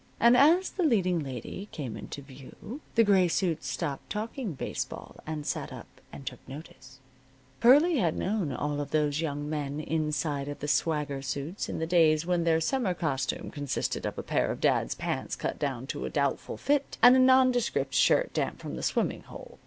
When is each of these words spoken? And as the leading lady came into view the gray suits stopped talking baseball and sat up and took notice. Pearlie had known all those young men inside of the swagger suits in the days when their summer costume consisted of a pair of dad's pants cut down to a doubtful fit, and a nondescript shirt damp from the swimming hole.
And 0.19 0.35
as 0.35 0.71
the 0.71 0.81
leading 0.81 1.19
lady 1.19 1.69
came 1.71 1.95
into 1.95 2.23
view 2.23 2.81
the 2.95 3.03
gray 3.03 3.27
suits 3.27 3.67
stopped 3.67 4.09
talking 4.09 4.53
baseball 4.53 5.17
and 5.27 5.45
sat 5.45 5.71
up 5.71 5.85
and 6.11 6.25
took 6.25 6.39
notice. 6.49 6.99
Pearlie 7.59 7.97
had 7.99 8.17
known 8.17 8.51
all 8.51 8.83
those 8.83 9.21
young 9.21 9.47
men 9.47 9.79
inside 9.79 10.47
of 10.47 10.57
the 10.57 10.67
swagger 10.67 11.21
suits 11.21 11.69
in 11.69 11.77
the 11.77 11.85
days 11.85 12.25
when 12.25 12.45
their 12.45 12.59
summer 12.59 12.95
costume 12.95 13.51
consisted 13.51 14.07
of 14.07 14.17
a 14.17 14.23
pair 14.23 14.49
of 14.49 14.59
dad's 14.59 14.95
pants 14.95 15.35
cut 15.35 15.59
down 15.59 15.85
to 15.85 16.03
a 16.05 16.09
doubtful 16.09 16.57
fit, 16.57 16.97
and 17.03 17.15
a 17.15 17.19
nondescript 17.19 17.93
shirt 17.93 18.33
damp 18.33 18.57
from 18.57 18.75
the 18.77 18.81
swimming 18.81 19.21
hole. 19.21 19.59